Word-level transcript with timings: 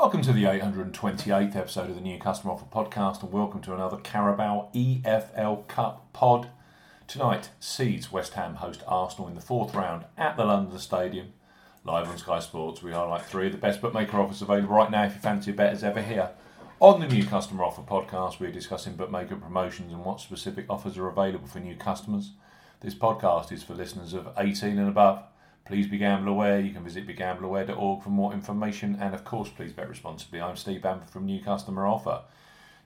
Welcome 0.00 0.22
to 0.22 0.32
the 0.32 0.44
828th 0.44 1.54
episode 1.54 1.90
of 1.90 1.94
the 1.94 2.00
New 2.00 2.18
Customer 2.18 2.54
Offer 2.54 2.64
Podcast, 2.72 3.22
and 3.22 3.30
welcome 3.30 3.60
to 3.60 3.74
another 3.74 3.98
Carabao 3.98 4.70
EFL 4.74 5.68
Cup 5.68 6.10
pod. 6.14 6.48
Tonight, 7.06 7.50
Seeds 7.60 8.10
West 8.10 8.32
Ham 8.32 8.54
host 8.54 8.82
Arsenal 8.86 9.28
in 9.28 9.34
the 9.34 9.42
fourth 9.42 9.74
round 9.74 10.06
at 10.16 10.38
the 10.38 10.46
London 10.46 10.78
Stadium. 10.78 11.34
Live 11.84 12.08
on 12.08 12.16
Sky 12.16 12.38
Sports, 12.38 12.82
we 12.82 12.92
highlight 12.92 13.26
three 13.26 13.48
of 13.48 13.52
the 13.52 13.58
best 13.58 13.82
bookmaker 13.82 14.18
offers 14.18 14.40
available 14.40 14.74
right 14.74 14.90
now 14.90 15.04
if 15.04 15.16
you 15.16 15.20
fancy 15.20 15.50
a 15.50 15.54
bet 15.54 15.74
as 15.74 15.84
ever 15.84 16.00
here. 16.00 16.30
On 16.80 16.98
the 16.98 17.06
New 17.06 17.26
Customer 17.26 17.62
Offer 17.64 17.82
Podcast, 17.82 18.40
we're 18.40 18.50
discussing 18.50 18.94
bookmaker 18.94 19.36
promotions 19.36 19.92
and 19.92 20.02
what 20.02 20.22
specific 20.22 20.64
offers 20.70 20.96
are 20.96 21.08
available 21.08 21.46
for 21.46 21.60
new 21.60 21.76
customers. 21.76 22.30
This 22.80 22.94
podcast 22.94 23.52
is 23.52 23.62
for 23.62 23.74
listeners 23.74 24.14
of 24.14 24.30
18 24.38 24.78
and 24.78 24.88
above. 24.88 25.24
Please 25.64 25.86
be 25.86 25.98
gamble 25.98 26.32
aware. 26.32 26.60
You 26.60 26.72
can 26.72 26.82
visit 26.82 27.06
begambleaware.org 27.06 28.02
for 28.02 28.10
more 28.10 28.32
information. 28.32 28.98
And 29.00 29.14
of 29.14 29.24
course, 29.24 29.48
please 29.48 29.72
bet 29.72 29.88
responsibly. 29.88 30.40
I'm 30.40 30.56
Steve 30.56 30.82
Bamford 30.82 31.10
from 31.10 31.26
New 31.26 31.42
Customer 31.42 31.86
Offer. 31.86 32.22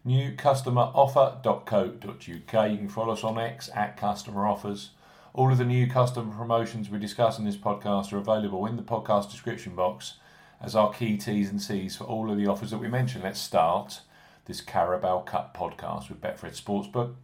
Newcustomeroffer.co.uk. 0.07 2.71
You 2.71 2.77
can 2.77 2.89
follow 2.89 3.15
us 3.15 3.25
on 3.25 3.39
X 3.39 3.71
at 3.75 3.97
Customer 3.97 4.47
Offers. 4.47 4.91
All 5.33 5.51
of 5.51 5.59
the 5.59 5.65
new 5.65 5.89
customer 5.89 6.33
promotions 6.33 6.91
we 6.91 6.99
discuss 6.99 7.39
in 7.39 7.45
this 7.45 7.57
podcast 7.57 8.13
are 8.13 8.19
available 8.19 8.67
in 8.67 8.77
the 8.77 8.83
podcast 8.83 9.31
description 9.31 9.75
box 9.75 10.15
as 10.61 10.77
our 10.77 10.93
key 10.93 11.17
T's 11.17 11.51
and 11.51 11.61
C's 11.61 11.97
for 11.97 12.05
all 12.05 12.31
of 12.31 12.37
the 12.37 12.47
offers 12.47 12.71
that 12.71 12.79
we 12.79 12.89
mention. 12.89 13.23
Let's 13.23 13.41
start 13.41 14.01
this 14.45 14.61
Carabao 14.61 15.23
Cup 15.23 15.57
podcast 15.57 16.09
with 16.09 16.21
Betfred 16.21 16.61
Sportsbook. 16.61 17.15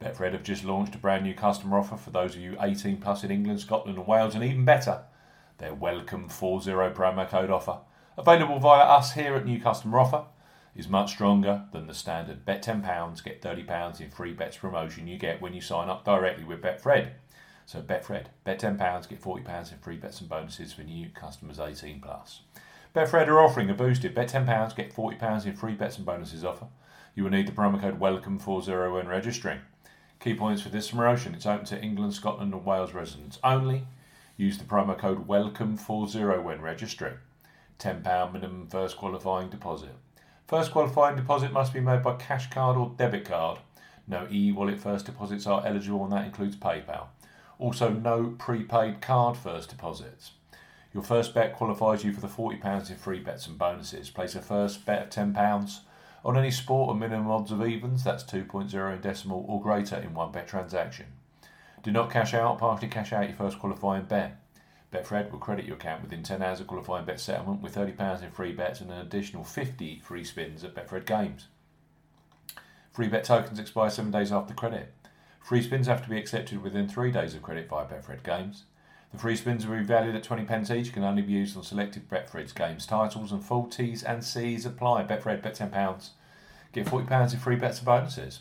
Betfred 0.00 0.32
have 0.32 0.44
just 0.44 0.62
launched 0.62 0.94
a 0.94 0.98
brand 0.98 1.24
new 1.24 1.34
customer 1.34 1.76
offer 1.76 1.96
for 1.96 2.10
those 2.10 2.36
of 2.36 2.40
you 2.40 2.56
18 2.60 2.98
plus 2.98 3.24
in 3.24 3.32
England, 3.32 3.58
Scotland, 3.58 3.98
and 3.98 4.06
Wales, 4.06 4.36
and 4.36 4.44
even 4.44 4.64
better, 4.64 5.02
their 5.58 5.74
welcome 5.74 6.28
40 6.28 6.70
promo 6.70 7.28
code 7.28 7.50
offer, 7.50 7.78
available 8.16 8.60
via 8.60 8.84
us 8.84 9.14
here 9.14 9.34
at 9.34 9.44
New 9.44 9.60
Customer 9.60 9.98
Offer, 9.98 10.26
is 10.76 10.88
much 10.88 11.10
stronger 11.10 11.64
than 11.72 11.88
the 11.88 11.94
standard 11.94 12.44
bet 12.44 12.62
£10, 12.62 13.24
get 13.24 13.42
£30 13.42 14.00
in 14.00 14.10
free 14.10 14.32
bets 14.32 14.56
promotion 14.56 15.08
you 15.08 15.18
get 15.18 15.42
when 15.42 15.52
you 15.52 15.60
sign 15.60 15.88
up 15.88 16.04
directly 16.04 16.44
with 16.44 16.62
Betfred. 16.62 17.10
So 17.66 17.82
Betfred, 17.82 18.26
bet 18.44 18.60
£10, 18.60 19.08
get 19.08 19.20
£40 19.20 19.72
in 19.72 19.78
free 19.78 19.96
bets 19.96 20.20
and 20.20 20.28
bonuses 20.28 20.72
for 20.72 20.82
new 20.82 21.08
customers 21.08 21.58
18 21.58 22.00
plus. 22.00 22.42
Betfred 22.94 23.26
are 23.26 23.40
offering 23.40 23.68
a 23.68 23.74
boosted 23.74 24.14
bet 24.14 24.30
£10, 24.30 24.76
get 24.76 24.94
£40 24.94 25.44
in 25.44 25.56
free 25.56 25.74
bets 25.74 25.96
and 25.96 26.06
bonuses 26.06 26.44
offer. 26.44 26.68
You 27.16 27.24
will 27.24 27.30
need 27.30 27.48
the 27.48 27.52
promo 27.52 27.80
code 27.80 27.98
WELCOME40 27.98 28.94
when 28.94 29.08
registering. 29.08 29.58
Key 30.20 30.34
points 30.34 30.62
for 30.62 30.68
this 30.68 30.90
promotion 30.90 31.34
it's 31.34 31.46
open 31.46 31.64
to 31.66 31.80
England, 31.80 32.12
Scotland, 32.12 32.52
and 32.52 32.64
Wales 32.64 32.92
residents 32.92 33.38
only. 33.44 33.86
Use 34.36 34.58
the 34.58 34.64
promo 34.64 34.98
code 34.98 35.28
WELCOME40 35.28 36.42
when 36.42 36.60
registering. 36.60 37.18
£10 37.78 38.32
minimum 38.32 38.66
first 38.68 38.96
qualifying 38.96 39.48
deposit. 39.48 39.94
First 40.48 40.72
qualifying 40.72 41.16
deposit 41.16 41.52
must 41.52 41.72
be 41.72 41.80
made 41.80 42.02
by 42.02 42.16
cash 42.16 42.50
card 42.50 42.76
or 42.76 42.94
debit 42.96 43.24
card. 43.24 43.58
No 44.08 44.26
e 44.30 44.50
wallet 44.50 44.80
first 44.80 45.06
deposits 45.06 45.46
are 45.46 45.64
eligible, 45.64 46.02
and 46.02 46.12
that 46.12 46.24
includes 46.24 46.56
PayPal. 46.56 47.08
Also, 47.58 47.90
no 47.90 48.34
prepaid 48.38 49.00
card 49.00 49.36
first 49.36 49.68
deposits. 49.68 50.32
Your 50.94 51.02
first 51.02 51.34
bet 51.34 51.54
qualifies 51.54 52.02
you 52.02 52.12
for 52.12 52.20
the 52.20 52.28
£40 52.28 52.90
in 52.90 52.96
free 52.96 53.20
bets 53.20 53.46
and 53.46 53.58
bonuses. 53.58 54.10
Place 54.10 54.34
a 54.34 54.40
first 54.40 54.84
bet 54.86 55.16
of 55.16 55.32
£10 55.34 55.80
on 56.24 56.36
any 56.36 56.50
sport, 56.50 56.90
a 56.90 56.98
minimum 56.98 57.30
odds 57.30 57.52
of 57.52 57.66
evens, 57.66 58.04
that's 58.04 58.24
2.0 58.24 58.94
in 58.94 59.00
decimal 59.00 59.44
or 59.48 59.62
greater 59.62 59.96
in 59.96 60.14
one 60.14 60.32
bet 60.32 60.48
transaction. 60.48 61.06
Do 61.82 61.90
not 61.92 62.10
cash 62.10 62.34
out, 62.34 62.58
partially 62.58 62.88
cash 62.88 63.12
out 63.12 63.28
your 63.28 63.36
first 63.36 63.58
qualifying 63.58 64.04
bet. 64.04 64.40
Betfred 64.92 65.30
will 65.30 65.38
credit 65.38 65.66
your 65.66 65.76
account 65.76 66.02
within 66.02 66.22
10 66.22 66.42
hours 66.42 66.60
of 66.60 66.66
qualifying 66.66 67.04
bet 67.04 67.20
settlement 67.20 67.60
with 67.60 67.74
£30 67.74 68.22
in 68.22 68.30
free 68.30 68.52
bets 68.52 68.80
and 68.80 68.90
an 68.90 68.98
additional 68.98 69.44
50 69.44 70.00
free 70.00 70.24
spins 70.24 70.64
at 70.64 70.74
Betfred 70.74 71.04
Games. 71.04 71.48
Free 72.90 73.08
bet 73.08 73.24
tokens 73.24 73.58
expire 73.58 73.90
7 73.90 74.10
days 74.10 74.32
after 74.32 74.54
credit. 74.54 74.94
Free 75.40 75.62
spins 75.62 75.86
have 75.86 76.02
to 76.02 76.10
be 76.10 76.18
accepted 76.18 76.62
within 76.62 76.88
3 76.88 77.12
days 77.12 77.34
of 77.34 77.42
credit 77.42 77.68
via 77.68 77.86
Betfred 77.86 78.24
Games. 78.24 78.64
The 79.12 79.18
free 79.18 79.36
spins 79.36 79.64
are 79.64 79.82
valued 79.82 80.14
at 80.14 80.22
20 80.22 80.44
pence 80.44 80.70
each, 80.70 80.92
can 80.92 81.02
only 81.02 81.22
be 81.22 81.32
used 81.32 81.56
on 81.56 81.62
selected 81.62 82.08
Betfred's 82.08 82.52
games 82.52 82.86
titles, 82.86 83.32
and 83.32 83.42
full 83.42 83.66
T's 83.66 84.02
and 84.02 84.22
C's 84.22 84.66
apply. 84.66 85.04
Betfred, 85.04 85.42
bet 85.42 85.54
£10. 85.54 86.10
Get 86.72 86.86
£40 86.86 87.32
in 87.32 87.38
free 87.38 87.56
bets 87.56 87.78
and 87.78 87.86
bonuses. 87.86 88.40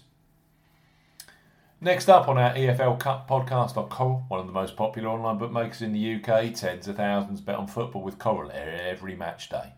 Next 1.79 2.09
up 2.09 2.27
on 2.27 2.37
our 2.37 2.53
EFL 2.55 2.99
Cup 2.99 3.29
podcast 3.29 3.75
Coral, 3.89 4.25
one 4.27 4.39
of 4.39 4.47
the 4.47 4.51
most 4.51 4.75
popular 4.75 5.09
online 5.09 5.37
bookmakers 5.37 5.81
in 5.81 5.93
the 5.93 6.15
UK, 6.15 6.53
tens 6.53 6.87
of 6.87 6.97
thousands 6.97 7.39
bet 7.39 7.55
on 7.55 7.67
football 7.67 8.01
with 8.01 8.17
Coral 8.17 8.51
every 8.51 9.15
match 9.15 9.47
day. 9.47 9.73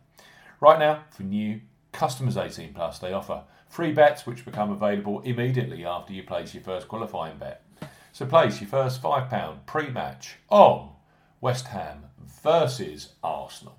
Right 0.61 0.79
now, 0.79 1.03
for 1.11 1.23
new 1.23 1.61
customers 1.91 2.37
18 2.37 2.73
plus, 2.73 2.99
they 2.99 3.11
offer 3.11 3.43
free 3.67 3.91
bets 3.91 4.25
which 4.25 4.45
become 4.45 4.71
available 4.71 5.19
immediately 5.21 5.85
after 5.85 6.13
you 6.13 6.23
place 6.23 6.53
your 6.53 6.63
first 6.63 6.87
qualifying 6.87 7.37
bet. 7.37 7.63
So 8.11 8.25
place 8.25 8.59
your 8.59 8.69
first 8.69 9.01
£5 9.01 9.65
pre 9.65 9.89
match 9.89 10.37
on 10.49 10.91
West 11.41 11.67
Ham 11.67 12.05
versus 12.43 13.13
Arsenal, 13.23 13.77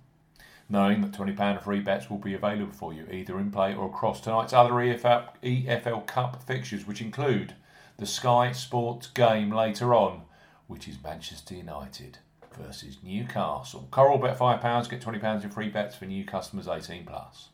knowing 0.68 1.00
that 1.00 1.12
£20 1.12 1.62
free 1.62 1.80
bets 1.80 2.08
will 2.08 2.18
be 2.18 2.34
available 2.34 2.72
for 2.72 2.92
you 2.92 3.06
either 3.10 3.38
in 3.38 3.50
play 3.50 3.74
or 3.74 3.86
across 3.86 4.20
tonight's 4.20 4.52
other 4.52 4.72
EFL, 4.72 5.28
EFL 5.42 6.06
Cup 6.06 6.42
fixtures, 6.42 6.86
which 6.86 7.02
include 7.02 7.54
the 7.98 8.06
Sky 8.06 8.52
Sports 8.52 9.08
game 9.08 9.50
later 9.50 9.94
on, 9.94 10.22
which 10.68 10.88
is 10.88 10.96
Manchester 11.02 11.54
United 11.54 12.18
versus 12.56 12.98
Newcastle. 13.02 13.88
Coral 13.90 14.18
bet 14.18 14.38
£5, 14.38 14.88
get 14.88 15.02
£20 15.02 15.44
in 15.44 15.50
free 15.50 15.68
bets 15.68 15.96
for 15.96 16.06
new 16.06 16.24
customers 16.24 16.68
18 16.68 17.04
plus. 17.04 17.48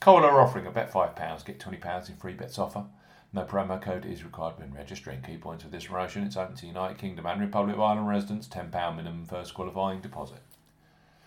Coral 0.00 0.24
are 0.24 0.40
offering 0.40 0.66
a 0.66 0.70
bet 0.70 0.92
£5, 0.92 1.44
get 1.44 1.60
£20 1.60 2.08
in 2.08 2.16
free 2.16 2.32
bets 2.32 2.58
offer 2.58 2.84
no 3.32 3.44
promo 3.44 3.80
code 3.80 4.06
is 4.06 4.24
required 4.24 4.58
when 4.58 4.72
registering. 4.72 5.20
Key 5.20 5.36
points 5.36 5.64
of 5.64 5.70
this 5.70 5.86
promotion 5.86 6.24
it's 6.24 6.36
open 6.36 6.56
to 6.56 6.66
United 6.66 6.98
Kingdom 6.98 7.26
and 7.26 7.40
Republic 7.40 7.76
of 7.76 7.82
Ireland 7.82 8.08
residents, 8.08 8.48
£10 8.48 8.96
minimum 8.96 9.26
first 9.26 9.52
qualifying 9.54 10.00
deposit. 10.00 10.40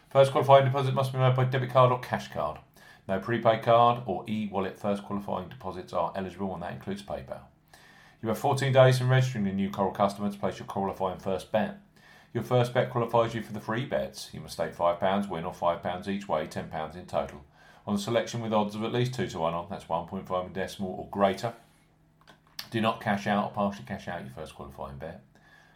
First 0.09 0.31
qualifying 0.31 0.66
deposit 0.66 0.94
must 0.94 1.13
be 1.13 1.19
made 1.19 1.35
by 1.35 1.45
debit 1.45 1.69
card 1.69 1.91
or 1.91 2.00
cash 2.00 2.31
card. 2.31 2.59
No 3.07 3.19
prepaid 3.19 3.63
card 3.63 4.01
or 4.06 4.25
e 4.28 4.50
wallet 4.51 4.79
first 4.79 5.03
qualifying 5.03 5.50
deposits 5.50 5.94
are 5.94 6.12
eligible, 6.16 6.53
and 6.53 6.63
that 6.63 6.73
includes 6.73 7.03
PayPal. 7.03 7.41
You 8.22 8.29
have 8.29 8.38
14 8.38 8.73
days 8.73 8.97
from 8.97 9.09
registering 9.09 9.47
a 9.47 9.53
new 9.53 9.69
Coral 9.69 9.91
customer 9.91 10.29
to 10.29 10.38
place 10.38 10.59
your 10.59 10.68
qualifying 10.68 11.19
first 11.19 11.51
bet. 11.51 11.79
Your 12.33 12.44
first 12.44 12.73
bet 12.73 12.89
qualifies 12.89 13.33
you 13.33 13.41
for 13.41 13.53
the 13.53 13.59
free 13.59 13.85
bets. 13.85 14.29
You 14.31 14.41
must 14.41 14.53
stake 14.53 14.75
£5 14.75 15.29
win 15.29 15.44
or 15.44 15.53
£5 15.53 16.07
each 16.07 16.28
way, 16.28 16.47
£10 16.47 16.95
in 16.95 17.06
total. 17.06 17.44
On 17.85 17.95
a 17.95 18.00
selection 18.00 18.41
with 18.41 18.53
odds 18.53 18.75
of 18.75 18.83
at 18.83 18.94
least 18.94 19.13
2 19.13 19.28
to 19.28 19.39
1 19.39 19.53
on, 19.53 19.68
that's 19.69 19.85
1.5 19.85 20.45
in 20.45 20.53
decimal 20.53 20.91
or 20.91 21.07
greater, 21.09 21.53
do 22.72 22.82
not 22.82 23.02
cash 23.02 23.28
out 23.28 23.46
or 23.46 23.52
partially 23.52 23.86
cash 23.86 24.08
out 24.08 24.22
your 24.22 24.34
first 24.34 24.56
qualifying 24.56 24.98
bet. 24.98 25.22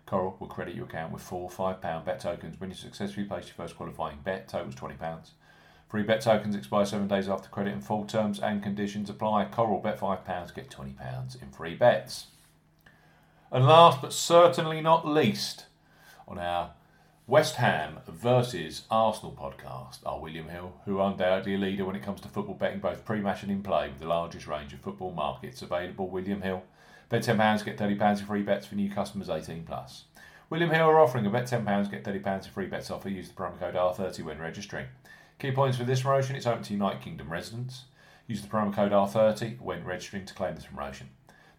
Coral 0.05 0.35
will 0.39 0.47
credit 0.47 0.75
your 0.75 0.85
account 0.85 1.11
with 1.11 1.21
four 1.21 1.49
£5 1.49 2.05
bet 2.05 2.19
tokens 2.19 2.59
when 2.59 2.69
you 2.69 2.75
successfully 2.75 3.25
place 3.25 3.45
your 3.45 3.55
first 3.55 3.75
qualifying 3.75 4.19
bet, 4.23 4.47
totals 4.47 4.75
£20. 4.75 4.97
Free 5.89 6.03
bet 6.03 6.21
tokens 6.21 6.55
expire 6.55 6.85
seven 6.85 7.07
days 7.07 7.29
after 7.29 7.49
credit 7.49 7.73
and 7.73 7.83
full 7.83 8.05
terms 8.05 8.39
and 8.39 8.63
conditions 8.63 9.09
apply. 9.09 9.45
Coral 9.45 9.79
bet 9.79 9.99
£5, 9.99 10.55
get 10.55 10.69
£20 10.69 11.41
in 11.41 11.51
free 11.51 11.75
bets. 11.75 12.27
And 13.51 13.65
last 13.65 14.01
but 14.01 14.13
certainly 14.13 14.81
not 14.81 15.07
least, 15.07 15.65
on 16.27 16.39
our 16.39 16.71
West 17.27 17.55
Ham 17.55 17.97
versus 18.07 18.83
Arsenal 18.91 19.31
podcast 19.31 19.97
are 20.05 20.19
William 20.19 20.47
Hill, 20.47 20.73
who 20.85 20.99
are 20.99 21.09
undoubtedly 21.09 21.55
a 21.55 21.57
leader 21.57 21.83
when 21.83 21.95
it 21.95 22.03
comes 22.03 22.21
to 22.21 22.27
football 22.27 22.53
betting, 22.53 22.79
both 22.79 23.03
pre-match 23.03 23.41
and 23.41 23.51
in 23.51 23.63
play, 23.63 23.89
with 23.89 23.97
the 23.97 24.07
largest 24.07 24.45
range 24.45 24.73
of 24.73 24.79
football 24.79 25.11
markets 25.11 25.63
available. 25.63 26.07
William 26.07 26.43
Hill 26.43 26.61
Bet 27.09 27.23
£10, 27.23 27.65
get 27.65 27.79
£30 27.79 28.19
in 28.19 28.25
free 28.27 28.43
bets 28.43 28.67
for 28.67 28.75
new 28.75 28.91
customers 28.91 29.27
18 29.27 29.63
plus. 29.63 30.03
William 30.51 30.69
Hill 30.69 30.85
are 30.85 30.99
offering 30.99 31.25
a 31.25 31.31
bet 31.31 31.45
£10, 31.45 31.89
get 31.89 32.03
£30 32.03 32.45
in 32.45 32.51
free 32.51 32.67
bets 32.67 32.91
offer. 32.91 33.09
Use 33.09 33.29
the 33.29 33.33
promo 33.33 33.59
code 33.59 33.73
R30 33.73 34.23
when 34.23 34.37
registering. 34.37 34.85
Key 35.39 35.51
points 35.51 35.77
for 35.79 35.83
this 35.83 36.03
promotion 36.03 36.35
it's 36.35 36.45
open 36.45 36.61
to 36.61 36.73
United 36.73 37.01
Kingdom 37.01 37.31
residents. 37.31 37.85
Use 38.27 38.43
the 38.43 38.47
promo 38.47 38.71
code 38.71 38.91
R30 38.91 39.59
when 39.61 39.83
registering 39.83 40.25
to 40.25 40.33
claim 40.35 40.53
this 40.53 40.65
promotion. 40.65 41.09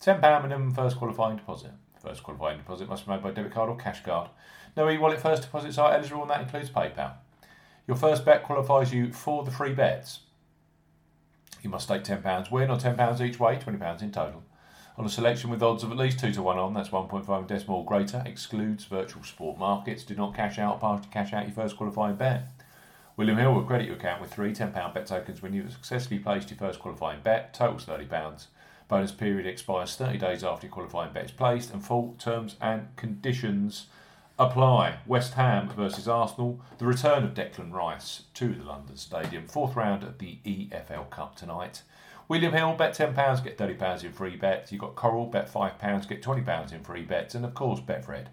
£10 0.00 0.42
minimum 0.42 0.72
first 0.72 0.96
qualifying 0.96 1.38
deposit. 1.38 1.72
First 2.06 2.22
qualifying 2.22 2.58
deposit 2.58 2.88
must 2.88 3.06
be 3.06 3.12
made 3.12 3.22
by 3.22 3.32
debit 3.32 3.52
card 3.52 3.68
or 3.68 3.76
cash 3.76 4.02
card. 4.02 4.30
No 4.76 4.88
e 4.88 4.98
wallet 4.98 5.20
first 5.20 5.42
deposits 5.42 5.78
are 5.78 5.92
eligible, 5.92 6.22
and 6.22 6.30
that 6.30 6.42
includes 6.42 6.70
PayPal. 6.70 7.14
Your 7.86 7.96
first 7.96 8.24
bet 8.24 8.42
qualifies 8.42 8.92
you 8.92 9.12
for 9.12 9.44
the 9.44 9.50
free 9.50 9.72
bets. 9.72 10.20
You 11.62 11.70
must 11.70 11.86
stake 11.86 12.04
£10 12.04 12.50
win 12.50 12.70
or 12.70 12.76
£10 12.76 13.20
each 13.20 13.40
way, 13.40 13.56
£20 13.56 14.02
in 14.02 14.12
total 14.12 14.42
on 14.98 15.04
a 15.04 15.10
selection 15.10 15.50
with 15.50 15.62
odds 15.62 15.82
of 15.82 15.90
at 15.90 15.98
least 15.98 16.18
2 16.20 16.32
to 16.32 16.42
1 16.42 16.58
on, 16.58 16.72
that's 16.72 16.88
1.5 16.88 17.46
decimal 17.46 17.82
greater, 17.84 18.22
excludes 18.24 18.84
virtual 18.84 19.22
sport 19.22 19.58
markets. 19.58 20.02
Do 20.04 20.14
not 20.14 20.34
cash 20.34 20.58
out, 20.58 20.80
partially 20.80 21.08
cash 21.10 21.32
out 21.32 21.44
your 21.46 21.54
first 21.54 21.76
qualifying 21.76 22.16
bet. 22.16 22.48
William 23.16 23.38
Hill 23.38 23.52
will 23.52 23.62
credit 23.62 23.86
your 23.86 23.96
account 23.96 24.22
with 24.22 24.32
three 24.32 24.52
£10 24.52 24.72
bet 24.94 25.06
tokens 25.06 25.42
when 25.42 25.52
you've 25.52 25.72
successfully 25.72 26.18
placed 26.18 26.50
your 26.50 26.58
first 26.58 26.80
qualifying 26.80 27.20
bet, 27.22 27.52
totals 27.52 27.84
£30. 27.84 28.46
Bonus 28.88 29.12
period 29.12 29.46
expires 29.46 29.96
30 29.96 30.18
days 30.18 30.44
after 30.44 30.68
qualifying 30.68 31.12
bet 31.12 31.24
is 31.24 31.30
placed, 31.32 31.72
and 31.72 31.84
full 31.84 32.14
terms 32.18 32.56
and 32.60 32.94
conditions 32.96 33.86
apply. 34.38 34.98
West 35.06 35.34
Ham 35.34 35.68
versus 35.70 36.06
Arsenal. 36.06 36.60
The 36.78 36.86
return 36.86 37.24
of 37.24 37.34
Declan 37.34 37.72
Rice 37.72 38.22
to 38.34 38.54
the 38.54 38.64
London 38.64 38.96
Stadium. 38.96 39.48
Fourth 39.48 39.74
round 39.74 40.02
of 40.02 40.18
the 40.18 40.38
EFL 40.44 41.10
Cup 41.10 41.36
tonight. 41.36 41.82
William 42.28 42.52
Hill, 42.52 42.74
bet 42.74 42.96
£10, 42.96 43.44
get 43.44 43.56
£30 43.56 44.04
in 44.04 44.12
free 44.12 44.36
bets. 44.36 44.72
You've 44.72 44.80
got 44.80 44.96
Coral, 44.96 45.26
bet 45.26 45.52
£5, 45.52 46.08
get 46.08 46.22
£20 46.22 46.72
in 46.72 46.82
free 46.82 47.02
bets. 47.02 47.34
And 47.34 47.44
of 47.44 47.54
course, 47.54 47.80
Betfred. 47.80 48.26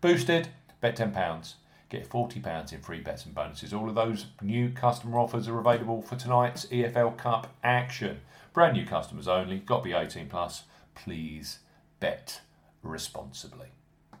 Boosted, 0.00 0.48
bet 0.80 0.96
£10, 0.96 1.54
get 1.92 2.08
£40 2.08 2.72
in 2.72 2.80
free 2.80 3.00
bets 3.00 3.26
and 3.26 3.34
bonuses. 3.34 3.72
All 3.74 3.88
of 3.88 3.94
those 3.94 4.26
new 4.40 4.70
customer 4.70 5.18
offers 5.18 5.46
are 5.46 5.58
available 5.58 6.00
for 6.00 6.16
tonight's 6.16 6.64
EFL 6.66 7.16
Cup 7.18 7.54
action. 7.62 8.20
Brand 8.54 8.76
new 8.76 8.86
customers 8.86 9.28
only, 9.28 9.58
got 9.58 9.78
to 9.78 9.84
be 9.84 9.92
18 9.92 10.28
plus. 10.28 10.64
Please 10.94 11.58
bet 12.00 12.40
responsibly. 12.82 13.68